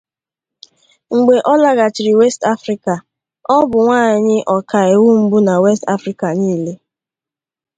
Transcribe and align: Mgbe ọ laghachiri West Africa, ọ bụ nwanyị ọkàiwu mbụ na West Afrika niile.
Mgbe 1.15 1.35
ọ 1.51 1.53
laghachiri 1.61 2.13
West 2.21 2.41
Africa, 2.53 2.93
ọ 3.55 3.57
bụ 3.69 3.77
nwanyị 3.85 4.37
ọkàiwu 4.55 5.07
mbụ 5.23 5.37
na 5.47 5.53
West 5.63 5.83
Afrika 5.95 6.27
niile. 6.39 6.73